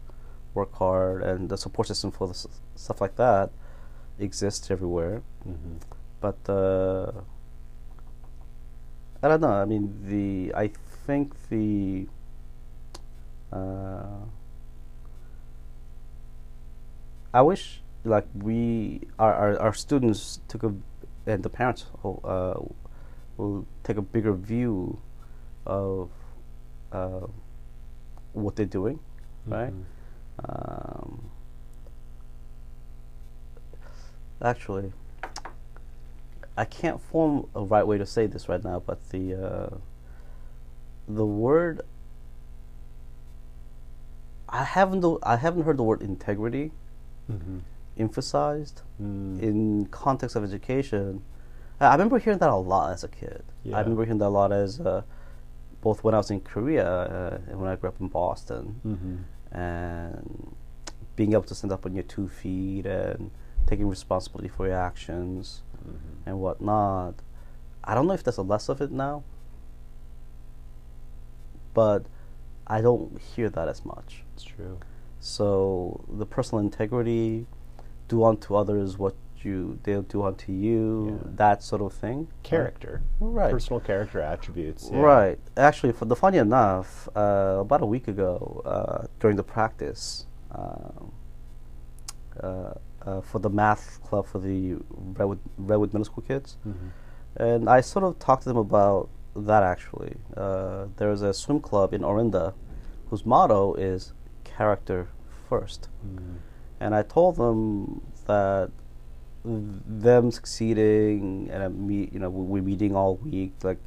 [0.54, 3.50] work hard, and the support system for the s- stuff like that
[4.22, 5.22] exists everywhere.
[5.46, 5.76] Mm-hmm.
[6.20, 7.12] But uh,
[9.22, 9.52] I don't know.
[9.52, 10.70] I mean, the I
[11.06, 12.06] think the
[13.52, 14.24] uh,
[17.32, 20.74] I wish like we our, our our students took a
[21.26, 22.60] and the parents will, uh,
[23.36, 24.98] will take a bigger view
[25.66, 26.10] of
[26.92, 27.26] uh,
[28.32, 28.98] what they're doing,
[29.46, 29.72] right?
[29.72, 29.82] Mm-hmm.
[30.48, 31.30] Um,
[34.42, 34.92] actually,
[36.56, 39.76] I can't form a right way to say this right now, but the uh,
[41.08, 41.80] the word
[44.48, 46.72] I haven't I haven't heard the word integrity
[47.30, 47.58] Mm-hmm.
[47.98, 49.40] emphasized Mm.
[49.40, 51.22] in context of education.
[51.80, 53.42] I remember hearing that a lot as a kid.
[53.62, 53.76] Yeah.
[53.76, 55.02] I remember hearing that a lot as uh,
[55.80, 59.56] both when I was in Korea uh, and when I grew up in Boston, Mm-hmm.
[59.58, 60.54] and
[61.16, 63.30] being able to stand up on your two feet and
[63.66, 66.28] taking responsibility for your actions Mm-hmm.
[66.28, 67.14] and whatnot.
[67.82, 69.22] I don't know if there's a less of it now,
[71.72, 72.04] but
[72.66, 74.22] I don't hear that as much.
[74.34, 74.78] It's true.
[75.20, 77.46] So the personal integrity,
[78.08, 81.30] do unto others what you they'll do unto you, Yeah.
[81.36, 82.28] that sort of thing.
[82.42, 83.00] Character.
[83.20, 83.50] Right.
[83.50, 84.90] Personal character attributes.
[84.92, 85.00] yeah.
[85.00, 85.38] Right.
[85.56, 91.12] Actually, for the funny enough, uh, about a week ago, uh, during the practice, um,
[92.38, 92.74] uh,
[93.10, 94.76] uh, for the math club for the
[95.18, 96.88] Redwood, Redwood Middle School kids, Mm-hmm.
[97.42, 99.62] and I sort of talked to them about that.
[99.62, 102.52] Actually, uh, there's a swim club in Orinda,
[103.08, 104.12] whose motto is
[104.44, 105.08] "character
[105.48, 105.88] first.
[106.06, 106.36] Mm-hmm.
[106.82, 108.70] and I told them that
[109.44, 113.78] them succeeding and uh, me, you know, we- we're meeting all week, like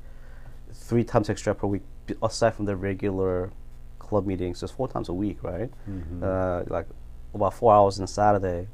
[0.71, 1.83] three times extra per week,
[2.21, 3.51] aside from the regular
[3.99, 5.69] club meetings, just four times a week, right?
[5.89, 6.23] Mm-hmm.
[6.23, 6.87] Uh, like
[7.33, 8.67] about four hours on Saturday.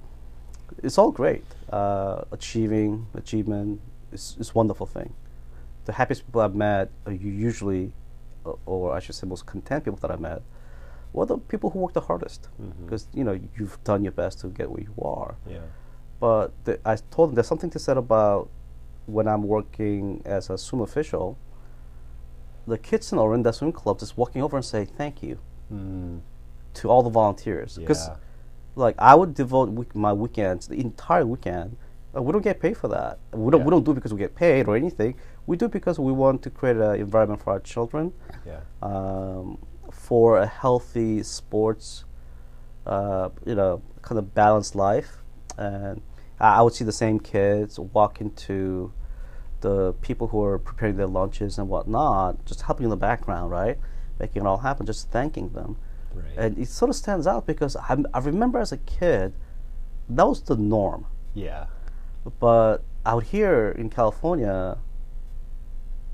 [0.83, 1.43] It's all great.
[1.71, 5.13] Uh, achieving achievement is is a wonderful thing.
[5.85, 7.93] The happiest people I've met are usually,
[8.45, 10.41] uh, or I should say, most content people that I've met,
[11.13, 12.47] were the people who work the hardest
[12.85, 15.35] because you know you've done your best to get where you are.
[15.47, 15.59] yeah.
[16.19, 18.49] But the, I told them there's something to say about
[19.05, 21.37] when I'm working as a swim official.
[22.67, 25.39] The kids in Orinda Swim Club just walking over and say thank you
[25.73, 26.21] Mm.
[26.73, 28.15] to all the volunteers because Yeah.
[28.79, 31.77] Like I would devote week, my weekends, the entire weekend.
[32.15, 33.19] Uh, we don't get paid for that.
[33.31, 33.61] We don't.
[33.61, 33.65] Yeah.
[33.65, 35.15] We don't do it because we get paid or anything.
[35.45, 38.13] We do it because we want to create an environment for our children,
[38.45, 38.61] Yeah.
[38.81, 39.57] um,
[39.91, 42.05] for a healthy sports,
[42.85, 45.17] uh, you know, kind of balanced life.
[45.57, 46.01] And
[46.39, 48.91] I, I would see the same kids walk into
[49.61, 53.77] the people who are preparing their lunches and whatnot, just helping in the background, right,
[54.19, 55.77] making it all happen, just thanking them.
[56.13, 56.25] Right.
[56.37, 59.33] And it sort of stands out because I, I remember as a kid,
[60.09, 61.05] that was the norm.
[61.33, 61.67] yeah.
[62.39, 64.77] But out here in California,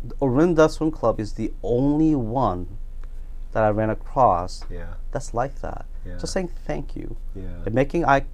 [0.03, 2.77] the Orinda Swim Club is the only one
[3.53, 4.93] that I ran across Yeah.
[5.12, 5.86] that's like that.
[6.05, 6.17] Yeah.
[6.17, 7.63] Just saying thank you Yeah.
[7.65, 8.25] and making eye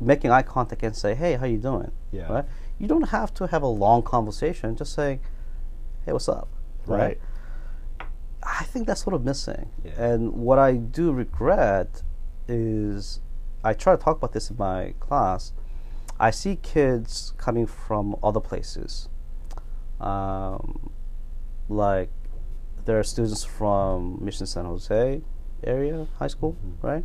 [0.00, 2.32] making eye contact and say, "Hey, how you doing?" Yeah.
[2.32, 2.44] Right?
[2.78, 4.74] You don't have to have a long conversation.
[4.74, 5.20] Just saying,
[6.04, 6.48] "Hey, what's up?"
[6.86, 7.20] Right.
[8.42, 9.70] I think that's sort of missing.
[9.84, 9.92] Yeah.
[10.02, 12.02] And what I do regret
[12.48, 13.20] is
[13.62, 15.52] I try to talk about this in my class.
[16.18, 19.08] I see kids coming from other places.
[20.00, 20.90] Um,
[21.68, 22.10] like
[22.86, 25.20] there are students from Mission San Jose
[25.62, 26.82] area high school, Mhm.
[26.82, 27.04] right?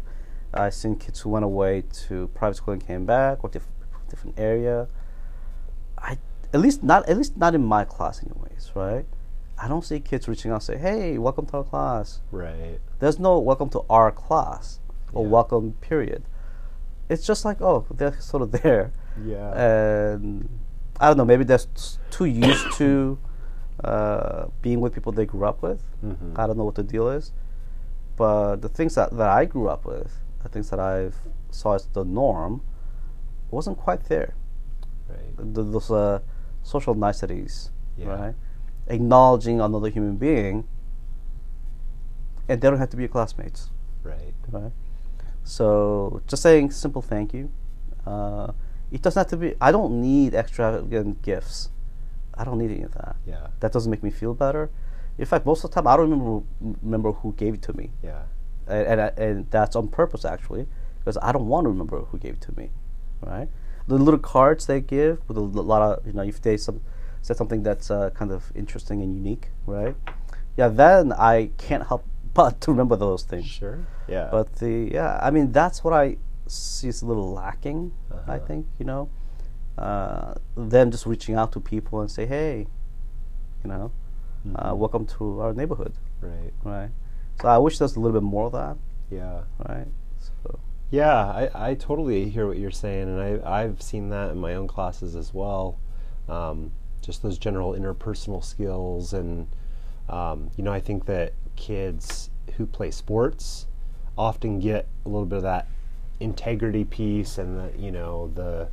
[0.54, 3.68] I've seen kids who went away to private school and came back or diff-
[4.10, 4.88] different area.
[5.98, 6.18] I
[6.54, 9.06] at least not at least not in my class anyways, right?
[9.58, 12.80] I don't see kids reaching out and say, "Hey, welcome to our class." Right.
[13.00, 14.80] There's no welcome to our class
[15.14, 15.30] or Yeah.
[15.30, 16.24] welcome period.
[17.10, 18.92] It's just like, oh, they're sort of there,
[19.24, 19.52] Yeah.
[19.58, 20.50] and
[21.00, 21.26] I don't know.
[21.26, 21.60] Maybe they're
[22.12, 23.18] too used to
[23.84, 25.82] uh, being with people they grew up with.
[26.04, 26.38] Mhm.
[26.38, 27.32] I don't know what the deal is,
[28.16, 31.12] but the things that, that I grew up with, the things that I
[31.52, 32.62] saw as the norm,
[33.52, 34.34] wasn't quite there.
[35.10, 35.38] right.
[35.38, 36.20] Th- those uh,
[36.64, 38.08] social niceties, Yeah.
[38.08, 38.36] right?
[38.88, 40.66] Acknowledging another human being,
[42.48, 43.70] and they don't have to be your classmates,
[44.04, 44.34] Right.
[44.52, 44.72] right?
[45.44, 47.50] So just saying simple thank you.
[48.06, 48.52] Uh,
[48.92, 49.56] it doesn't have to be.
[49.60, 51.70] I don't need extravagant gifts.
[52.36, 53.16] I don't need any of that.
[53.26, 53.48] Yeah.
[53.60, 54.70] That doesn't make me feel better.
[55.18, 56.46] In fact, most of the time, I don't remember
[56.84, 58.24] remember who gave it to me, Yeah.
[58.68, 60.68] and and, and that's on purpose actually,
[61.00, 62.70] because I don't want to remember who gave it to me,
[63.22, 63.48] right?
[63.88, 66.82] The little cards they give with a lot of you know, if they some
[67.26, 69.96] said something that's uh, kind of interesting and unique, right?
[70.58, 72.04] Yeah, then I can't help
[72.36, 73.48] but to remember those things.
[73.48, 73.80] Sure.
[74.08, 74.28] Yeah.
[74.32, 77.92] But the yeah, I mean that's what I see is a little lacking.
[78.12, 78.40] I Uh-huh.
[78.48, 79.10] think you know,
[79.78, 82.68] uh, them just reaching out to people and say, hey,
[83.64, 83.92] you know,
[84.56, 84.78] uh, Mhm.
[84.78, 86.54] welcome to our neighborhood, right.
[86.64, 86.92] right?
[87.42, 88.78] So I wish there's a little bit more of that,
[89.10, 89.42] Yeah.
[89.68, 89.88] right?
[90.20, 90.60] So
[90.92, 94.54] Yeah, I, I totally hear what you're saying, and I, I've seen that in my
[94.54, 95.78] own classes as well.
[96.30, 96.72] Um,
[97.06, 99.48] just those general interpersonal skills, and
[100.10, 103.68] um, you know, I think that kids who play sports
[104.18, 105.68] often get a little bit of that
[106.20, 108.70] integrity piece and the you know the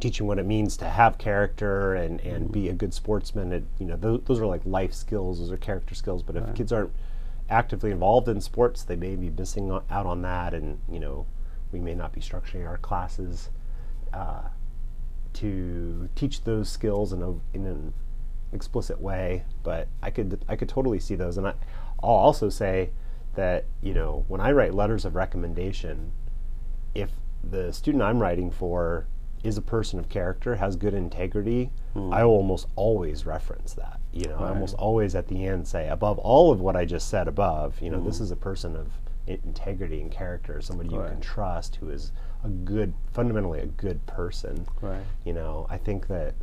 [0.00, 3.52] teaching what it means to have character and, and be a good sportsman.
[3.52, 5.40] It, you know, those, those are like life skills.
[5.40, 6.22] Those are character skills.
[6.22, 6.54] But if Right.
[6.54, 6.92] kids aren't
[7.50, 10.54] actively involved in sports, they may be missing out on that.
[10.54, 11.26] And you know,
[11.72, 13.50] we may not be structuring our classes
[14.12, 14.42] uh,
[15.34, 17.94] to teach those skills in, a, in an
[18.52, 19.44] explicit way.
[19.62, 21.36] But I could I could totally see those.
[21.36, 21.54] And I,
[22.02, 22.90] I'll also say
[23.34, 26.12] that you know when I write letters of recommendation,
[26.94, 27.10] if
[27.48, 29.06] the student I'm writing for
[29.44, 32.12] is a person of character, has good integrity, hmm.
[32.12, 34.00] I will almost always reference that.
[34.12, 37.08] You know, I almost always at the end say, above all of what I just
[37.08, 38.24] said above, you know, this hmm.
[38.24, 38.88] is a person of
[39.28, 42.12] integrity and character, somebody you can trust, who is
[42.44, 44.66] a good, fundamentally a good person.
[44.80, 45.02] Right.
[45.24, 46.34] You know, I think that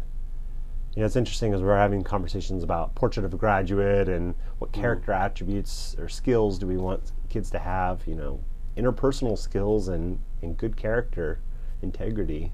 [0.95, 4.71] you know, it's interesting as we're having conversations about portrait of a graduate and what
[4.71, 8.05] character attributes or skills do we want kids to have.
[8.08, 8.39] You know,
[8.77, 11.39] interpersonal skills and, and good character,
[11.81, 12.51] integrity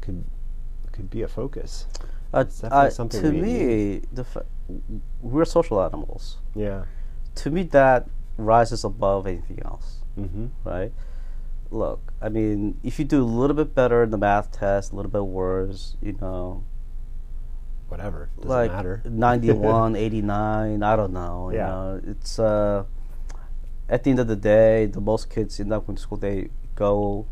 [0.00, 0.24] could
[0.92, 1.86] could be a focus.
[2.34, 4.44] Uh, uh, something to we me, the fa-
[5.22, 6.38] we're social animals.
[6.54, 6.84] Yeah.
[7.36, 10.46] To me, that rises above anything else, Mm-hmm.
[10.64, 10.92] right?
[11.70, 14.96] Look, I mean, if you do a little bit better in the math test, a
[14.96, 16.64] little bit worse, you know,
[17.88, 18.30] Whatever.
[18.36, 19.00] Doesn't like matter.
[19.08, 21.50] 91, 89, I don't know.
[21.50, 21.66] You Yeah.
[21.68, 22.84] know, it's uh,
[23.88, 26.50] at the end of the day, the most kids end up going to school they
[26.74, 27.26] go,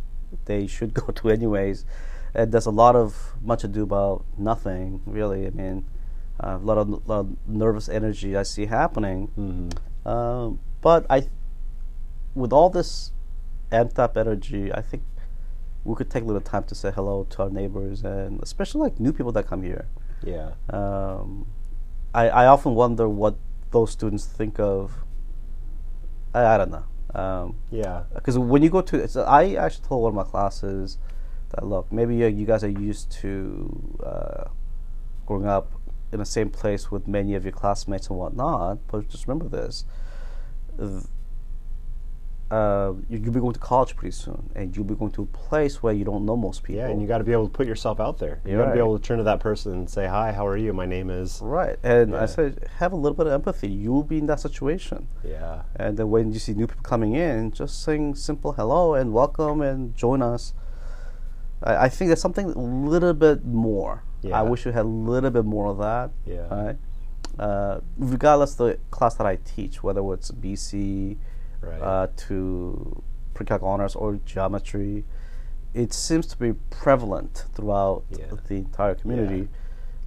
[0.45, 1.85] they should go to anyways.
[2.35, 5.47] And there's a lot of much ado about nothing, really.
[5.47, 5.85] I mean,
[6.39, 9.29] uh, a lot of, lot of nervous energy I see happening.
[9.39, 10.09] Mm-hmm.
[10.09, 11.29] Um, but I,
[12.35, 13.11] with all this
[13.71, 15.03] amped up energy, I think
[15.85, 18.99] we could take a little time to say hello to our neighbors and especially like
[19.01, 19.87] new people that come here.
[20.23, 20.53] Yeah.
[20.71, 21.47] Um,
[22.15, 23.37] I, I often wonder what
[23.71, 24.93] those students think of.
[26.33, 26.85] I, I don't know.
[27.15, 28.05] Um, Yeah.
[28.15, 30.99] because when you go to, it's, I actually told one of my classes
[31.51, 34.45] that look, maybe uh, you guys are used to uh,
[35.27, 35.73] growing up
[36.13, 39.85] in the same place with many of your classmates and whatnot, but just remember this:
[40.79, 41.05] th-
[42.51, 45.27] uh, you- you'll be going to college pretty soon, and you'll be going to a
[45.27, 46.83] place where you don't know most people.
[46.83, 48.41] Yeah, and you got to be able to put yourself out there.
[48.45, 50.57] You got to be able to turn to that person and say, "Hi, how are
[50.57, 50.73] you?
[50.73, 52.23] My name is." right, and Yeah.
[52.23, 53.69] I said, have a little bit of empathy.
[53.69, 55.09] You will be in that situation.
[55.25, 55.63] Yeah.
[55.77, 59.61] And then when you see new people coming in, just saying simple hello and welcome
[59.63, 60.53] and join us.
[61.63, 64.05] I, I think there's something a little bit more.
[64.23, 64.39] Yeah.
[64.39, 66.11] I wish we had a little bit more of that.
[66.27, 66.55] Yeah.
[66.55, 66.77] Right.
[67.39, 71.17] Uh, regardless of the class that I teach, whether it's BC
[71.65, 71.81] Right.
[71.83, 73.03] uh, to
[73.35, 75.05] pre-calc honors or geometry,
[75.73, 78.27] it seems to be prevalent throughout Yeah.
[78.47, 79.49] the entire community.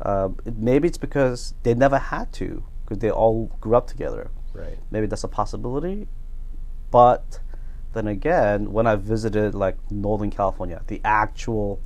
[0.01, 4.29] Uh, it- maybe it's because they never had to, because they all grew up together
[4.53, 4.77] right.
[4.91, 6.07] maybe that's a possibility.
[6.91, 7.39] But
[7.93, 11.79] then again, when I visited like Northern California, the actual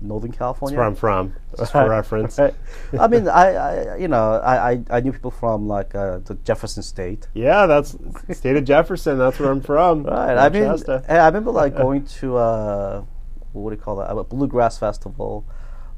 [0.00, 0.76] Northern California.
[0.76, 1.34] That's where I'm from.
[1.56, 2.38] Just for reference.
[2.38, 2.54] right.
[2.98, 6.34] I mean, I, I you know, I, I, I knew people from like uh, the
[6.36, 7.28] Jefferson State.
[7.34, 7.96] Yeah, that's
[8.32, 9.18] state of Jefferson.
[9.18, 10.04] That's where I'm from.
[10.10, 10.36] Right.
[10.36, 10.64] I mean.
[11.08, 13.04] I remember like going to uh,
[13.52, 14.10] what do you call that?
[14.10, 15.44] A bluegrass festival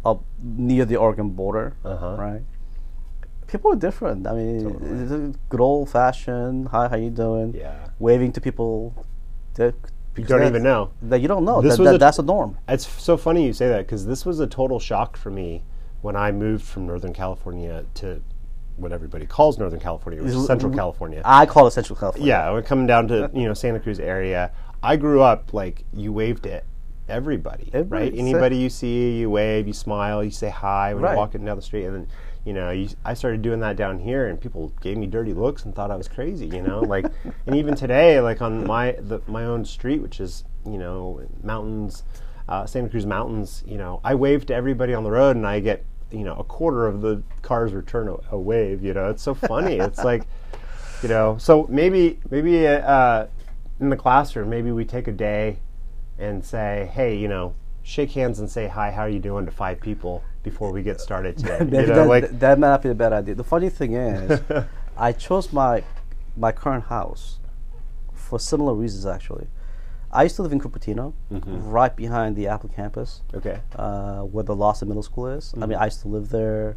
[0.05, 1.77] up near the Oregon border.
[1.85, 2.17] Uh-huh.
[2.19, 2.43] Right.
[3.47, 4.27] People are different.
[4.27, 5.35] I mean, Totally.
[5.49, 6.69] good old fashioned.
[6.69, 7.55] Hi, how you doing?
[7.55, 7.89] yeah.
[7.99, 9.07] Waving to people.
[9.55, 9.75] That,
[10.17, 10.91] You don't even know.
[11.03, 11.61] That you don't know.
[11.63, 12.59] This That, was that, a- that's a norm.
[12.69, 15.63] It's so funny you say that because this was a total shock for me
[16.03, 18.21] when I moved from Northern California to
[18.77, 21.23] what everybody calls Northern California, which Is- Central California.
[21.25, 22.29] I call it Central California.
[22.29, 24.51] yeah, we're coming down to you know Santa Cruz area.
[24.83, 26.65] I grew up like you waved at
[27.09, 28.19] everybody, Everybody, right?
[28.19, 31.11] Anybody you see, you wave, you smile, you say hi when Right.
[31.11, 32.07] you're walking down the street, and then
[32.45, 35.65] you know you, I started doing that down here, and people gave me dirty looks
[35.65, 37.07] and thought I was crazy, you know, like
[37.47, 42.05] and even today, like on my the, my own street, which is you know mountains,
[42.49, 45.61] uh, Santa Cruz mountains, you know, I wave to everybody on the road, and I
[45.61, 49.23] get you know a quarter of the cars return a, a wave, you know, it's
[49.23, 50.27] so funny, it's like
[51.03, 53.27] you know so maybe maybe uh,
[53.81, 55.59] in the classroom maybe we take a day
[56.19, 59.45] and say hey you know shake hands and say hi how are you doing?
[59.45, 62.69] to five people before we get started today Maybe you know that, like that might
[62.69, 63.35] not be a bad idea.
[63.35, 64.41] The funny thing is,
[64.97, 65.85] I chose my
[66.37, 67.39] my current house
[68.13, 69.07] for similar reasons.
[69.07, 69.47] Actually,
[70.11, 74.55] I used to live in Cupertino, right behind the Apple campus, okay uh, where the
[74.55, 75.55] Lawson Middle School is.
[75.61, 76.77] I mean, I used to live there,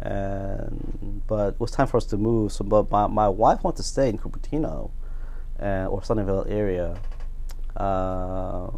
[0.00, 2.52] and but it was time for us to move.
[2.52, 4.90] So, but my, my wife wanted to stay in Cupertino,
[5.60, 6.96] uh, or Sunnyvale area,
[7.76, 8.70] uh,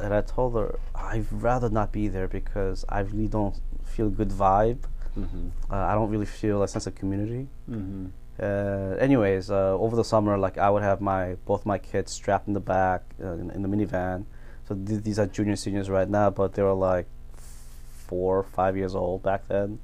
[0.00, 4.30] and I told her I'd rather not be there because I really don't feel good
[4.30, 4.84] vibe.
[5.16, 5.48] mm-hmm.
[5.70, 7.48] Uh, I don't really feel a sense of community.
[7.68, 8.06] Mm-hmm.
[8.40, 12.48] Uh, anyways, uh, over the summer, like I would have my both my kids strapped
[12.48, 14.24] in the back uh, in, in the minivan.
[14.66, 17.06] So th- these are junior seniors right now, but they were like
[18.10, 19.78] four, five years old back then.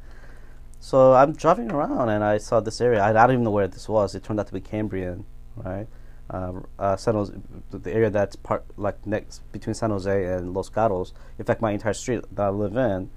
[0.81, 3.03] So I'm driving around and I saw this area.
[3.03, 4.15] I, I don't even know where this was.
[4.15, 5.25] It turned out to be Cambrian,
[5.57, 5.87] right?
[6.29, 7.33] Uh, uh, San Jose,
[7.71, 11.13] the area that's part like next between San Jose and Los Gatos.
[11.39, 13.11] In fact, my entire street that I live in,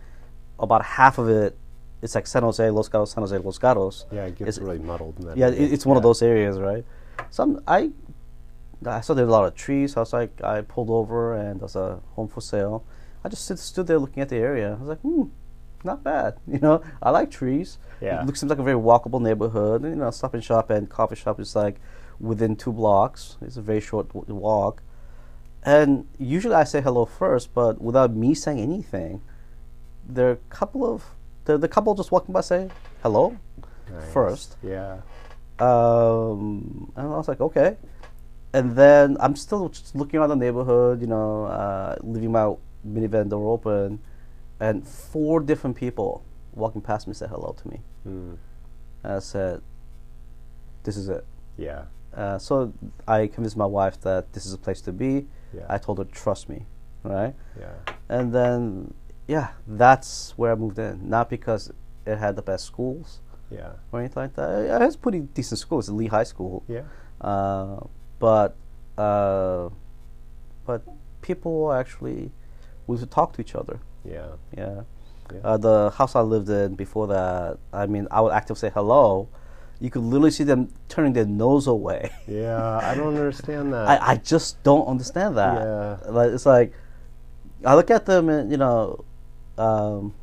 [0.59, 1.57] about half of it,
[2.03, 4.05] it's like San Jose, Los Gatos, San Jose, Los Gatos.
[4.11, 5.15] Yeah, it gets It's- really muddled.
[5.19, 5.67] In that Yeah, area.
[5.73, 6.85] it's one of those areas, right?
[7.31, 7.91] Some I,
[8.85, 9.93] I saw there were a lot of trees.
[9.93, 12.83] So I was like, I pulled over and there's a home for sale.
[13.23, 14.73] I just stood, stood there looking at the area.
[14.73, 15.23] I was like, hmm,
[15.83, 16.35] not bad.
[16.47, 17.79] You know, I like trees.
[18.01, 18.21] Yeah.
[18.21, 19.83] It looks seems like a very walkable neighborhood.
[19.83, 21.77] You know, Stop and Shop and coffee shop is like
[22.19, 23.37] within two blocks.
[23.41, 24.81] It's a very short walk.
[25.63, 29.21] And usually I say hello first, but without me saying anything,
[30.07, 31.03] there are a couple of
[31.45, 32.69] the, the couple just walking by say
[33.01, 33.37] hello
[33.91, 34.13] Nice.
[34.13, 34.57] first.
[34.63, 35.01] Yeah.
[35.59, 37.75] Um, and I was like, okay.
[38.53, 42.53] And then I'm still just looking around the neighborhood, you know, uh, leaving my
[42.87, 43.99] minivan door open,
[44.59, 47.81] and four different people walking past me said hello to me.
[48.07, 48.37] Mm.
[49.03, 49.61] And I said,
[50.83, 51.25] this is it.
[51.57, 51.85] Yeah.
[52.15, 52.73] Uh, so
[53.07, 55.27] I convinced my wife that this is a place to be.
[55.53, 55.65] Yeah.
[55.69, 56.65] I told her, trust me,
[57.03, 57.33] right?
[57.59, 57.73] yeah.
[58.09, 58.93] And then,
[59.27, 61.09] yeah, that's where I moved in.
[61.09, 61.71] Not because
[62.05, 63.19] it had the best schools
[63.51, 63.73] Yeah.
[63.91, 64.49] or anything like that.
[64.63, 65.87] It has pretty decent schools.
[65.89, 66.63] It's Leigh High School.
[66.67, 66.83] Yeah.
[67.21, 67.79] Uh,
[68.19, 68.55] but
[68.97, 69.69] uh,
[70.65, 70.81] but
[71.21, 72.31] people actually
[72.87, 73.79] would talk to each other.
[74.03, 74.27] Yeah.
[74.57, 74.81] Yeah.
[75.33, 75.39] Yeah.
[75.43, 79.29] Uh, the house I lived in before that, I mean, I would actively say hello.
[79.81, 82.11] You could literally see them turning their nose away.
[82.27, 82.79] Yeah.
[82.83, 83.87] I don't understand that.
[83.87, 85.55] I, I just don't understand that.
[85.55, 86.11] Yeah.
[86.11, 86.73] Like it's like
[87.65, 89.03] I look at them and you know,
[89.57, 90.13] um,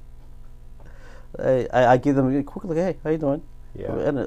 [1.39, 2.77] I, I give them a quick look.
[2.77, 3.43] Hey, how you doing?
[3.75, 3.93] Yeah.
[3.93, 4.27] And, uh,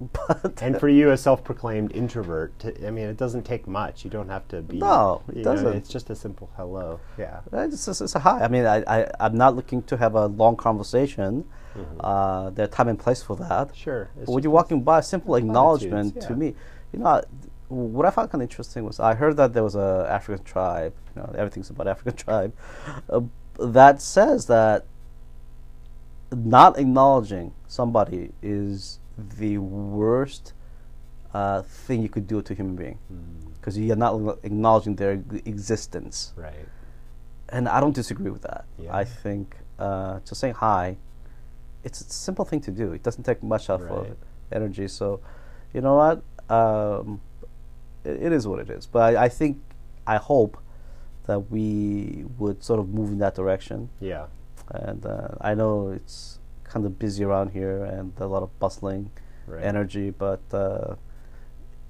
[0.12, 4.04] but And for you, a self-proclaimed introvert, to, I mean, it doesn't take much.
[4.04, 4.78] You don't have to be.
[4.78, 5.74] No, it doesn't.
[5.74, 7.00] it's just a simple hello.
[7.18, 7.40] Yeah.
[7.52, 8.44] It's, it's, it's a hi.
[8.44, 11.44] I mean, I, I, I'm not looking to have a long conversation.
[11.78, 12.00] Mm-hmm.
[12.00, 13.74] Uh, there's time and place for that.
[13.74, 14.10] Sure.
[14.26, 16.54] When you're walking by, simple acknowledgement Platitudes, to me.
[16.92, 17.22] You know,
[17.68, 20.94] what I found kind of interesting was I heard that there was a African tribe.
[21.14, 22.54] You know, everything's about African tribe.
[23.08, 23.20] Uh,
[23.58, 24.86] that says that
[26.32, 30.52] not acknowledging somebody is the worst
[31.34, 35.12] uh, thing you could do to a human being Mm, because you're not acknowledging their
[35.44, 36.54] existence right.
[37.48, 38.64] and I don't disagree with that.
[38.78, 38.96] Yeah.
[38.96, 40.96] I think uh, just saying hi,
[41.84, 42.92] it's a simple thing to do.
[42.92, 44.12] It doesn't take much of Right.
[44.52, 44.88] energy.
[44.88, 45.20] So,
[45.72, 46.22] you know what?
[46.50, 47.20] Um,
[48.04, 48.86] it, it is what it is.
[48.86, 49.58] But I, I think,
[50.06, 50.58] I hope
[51.26, 53.90] that we would sort of move in that direction.
[54.00, 54.26] Yeah.
[54.70, 59.10] And uh, I know it's kind of busy around here and a lot of bustling
[59.46, 59.64] Right.
[59.64, 60.96] energy, but uh,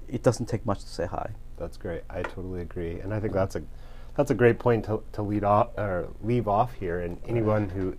[0.07, 1.31] it doesn't take much to say hi.
[1.57, 2.03] That's great.
[2.09, 3.61] I totally agree, and I think that's a
[4.15, 7.01] that's a great point to, to lead off or leave off here.
[7.01, 7.95] And anyone who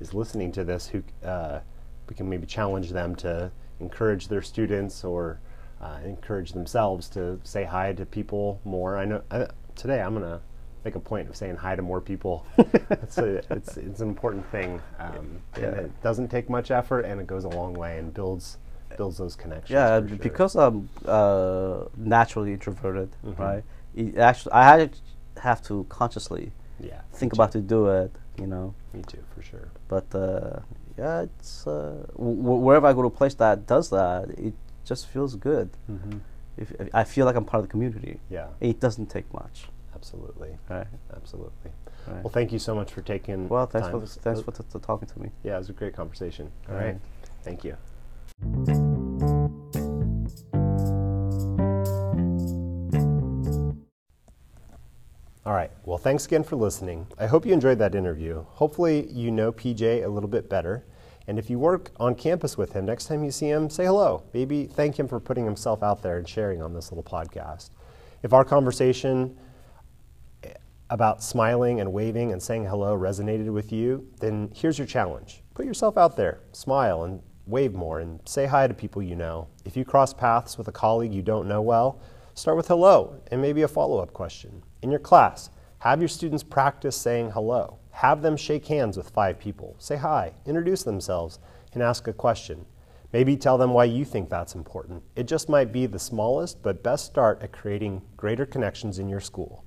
[0.00, 1.60] is listening to this, who uh,
[2.08, 5.40] we can maybe challenge them to encourage their students or
[5.80, 8.96] uh, encourage themselves to say hi to people more.
[8.96, 10.40] I know I, today I'm gonna
[10.84, 12.46] make a point of saying hi to more people.
[12.58, 17.20] it's, a, it's it's an important thing, um, and it doesn't take much effort, and
[17.20, 18.58] it goes a long way and builds
[18.96, 19.70] builds those connections.
[19.70, 20.16] Yeah, sure.
[20.18, 23.38] because I'm uh, naturally introverted, Mhm.
[23.38, 23.64] right?
[23.96, 24.96] It actually, I had
[25.38, 28.74] have to consciously yeah, think about to do it, you know.
[28.92, 29.68] Me too, for sure.
[29.88, 30.60] But uh,
[30.98, 32.32] yeah, it's uh, w-
[32.66, 34.54] wherever I go to a place that does that, it
[34.84, 35.70] just feels good.
[35.90, 36.18] Mm-hmm.
[36.56, 39.66] If, if I feel like I'm part of the community, Yeah, it doesn't take much,
[39.94, 40.86] absolutely, right?
[41.16, 41.70] absolutely.
[42.06, 42.22] right.
[42.22, 43.48] Well, thank you so much for taking.
[43.48, 43.92] Well, thanks time.
[43.94, 45.30] for this, thanks for t- t- talking to me.
[45.42, 46.52] Yeah, it was a great conversation.
[46.68, 47.00] All All right, right.
[47.42, 47.76] thank you.
[56.04, 57.06] Thanks again for listening.
[57.18, 58.44] I hope you enjoyed that interview.
[58.50, 60.84] Hopefully, you know PJ a little bit better.
[61.26, 64.22] And if you work on campus with him, next time you see him, say hello.
[64.34, 67.70] Maybe thank him for putting himself out there and sharing on this little podcast.
[68.22, 69.34] If our conversation
[70.90, 75.42] about smiling and waving and saying hello resonated with you, then here's your challenge.
[75.54, 79.48] Put yourself out there, smile and wave more, and say hi to people you know.
[79.64, 82.02] If you cross paths with a colleague you don't know well,
[82.34, 84.62] start with hello and maybe a follow up question.
[84.82, 85.48] In your class,
[85.84, 87.76] have your students practice saying hello.
[87.90, 89.76] Have them shake hands with five people.
[89.78, 91.40] Say hi, introduce themselves,
[91.74, 92.64] and ask a question.
[93.12, 95.02] Maybe tell them why you think that's important.
[95.14, 99.20] It just might be the smallest but best start at creating greater connections in your
[99.20, 99.62] school.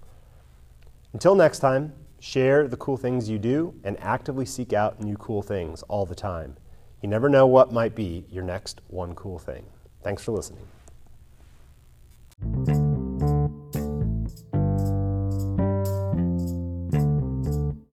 [1.13, 5.43] Until next time, share the cool things you do and actively seek out new cool
[5.43, 6.57] things all the time.
[7.03, 9.67] You never know what might be your next one cool thing.
[10.01, 10.65] Thanks for listening.